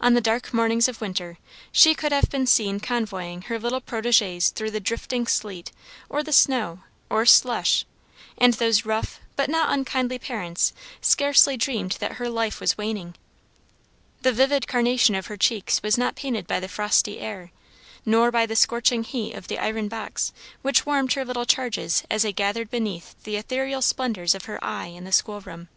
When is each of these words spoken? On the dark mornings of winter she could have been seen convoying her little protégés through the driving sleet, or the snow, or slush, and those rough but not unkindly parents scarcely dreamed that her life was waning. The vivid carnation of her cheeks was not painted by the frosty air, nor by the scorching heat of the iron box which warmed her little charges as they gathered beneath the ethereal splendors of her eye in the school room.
On 0.00 0.14
the 0.14 0.20
dark 0.20 0.52
mornings 0.52 0.88
of 0.88 1.00
winter 1.00 1.38
she 1.70 1.94
could 1.94 2.10
have 2.10 2.28
been 2.28 2.44
seen 2.44 2.80
convoying 2.80 3.42
her 3.42 3.56
little 3.56 3.80
protégés 3.80 4.52
through 4.52 4.72
the 4.72 4.80
driving 4.80 5.28
sleet, 5.28 5.70
or 6.08 6.24
the 6.24 6.32
snow, 6.32 6.80
or 7.08 7.24
slush, 7.24 7.86
and 8.36 8.54
those 8.54 8.84
rough 8.84 9.20
but 9.36 9.48
not 9.48 9.72
unkindly 9.72 10.18
parents 10.18 10.72
scarcely 11.00 11.56
dreamed 11.56 11.92
that 12.00 12.14
her 12.14 12.28
life 12.28 12.58
was 12.58 12.76
waning. 12.76 13.14
The 14.22 14.32
vivid 14.32 14.66
carnation 14.66 15.14
of 15.14 15.26
her 15.26 15.36
cheeks 15.36 15.84
was 15.84 15.96
not 15.96 16.16
painted 16.16 16.48
by 16.48 16.58
the 16.58 16.66
frosty 16.66 17.20
air, 17.20 17.52
nor 18.04 18.32
by 18.32 18.46
the 18.46 18.56
scorching 18.56 19.04
heat 19.04 19.34
of 19.34 19.46
the 19.46 19.60
iron 19.60 19.86
box 19.86 20.32
which 20.62 20.84
warmed 20.84 21.12
her 21.12 21.24
little 21.24 21.46
charges 21.46 22.02
as 22.10 22.22
they 22.24 22.32
gathered 22.32 22.70
beneath 22.72 23.14
the 23.22 23.36
ethereal 23.36 23.82
splendors 23.82 24.34
of 24.34 24.46
her 24.46 24.58
eye 24.64 24.86
in 24.86 25.04
the 25.04 25.12
school 25.12 25.40
room. 25.40 25.68